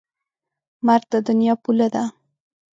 [0.85, 2.03] مرګ د دنیا پوله ده.